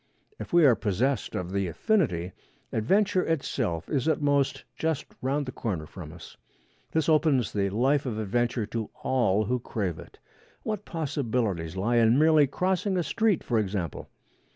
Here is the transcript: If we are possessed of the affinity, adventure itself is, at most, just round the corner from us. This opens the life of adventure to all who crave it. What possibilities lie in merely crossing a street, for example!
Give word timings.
If 0.39 0.51
we 0.51 0.65
are 0.65 0.73
possessed 0.73 1.35
of 1.35 1.51
the 1.51 1.67
affinity, 1.67 2.31
adventure 2.73 3.21
itself 3.23 3.87
is, 3.87 4.07
at 4.07 4.19
most, 4.19 4.63
just 4.75 5.05
round 5.21 5.45
the 5.45 5.51
corner 5.51 5.85
from 5.85 6.11
us. 6.11 6.37
This 6.91 7.07
opens 7.07 7.53
the 7.53 7.69
life 7.69 8.07
of 8.07 8.17
adventure 8.17 8.65
to 8.65 8.89
all 9.03 9.45
who 9.45 9.59
crave 9.59 9.99
it. 9.99 10.17
What 10.63 10.85
possibilities 10.85 11.75
lie 11.77 11.97
in 11.97 12.17
merely 12.17 12.47
crossing 12.47 12.97
a 12.97 13.03
street, 13.03 13.43
for 13.43 13.59
example! 13.59 14.09